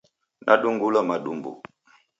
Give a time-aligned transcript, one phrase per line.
[0.45, 1.51] Nadungulwa madumbu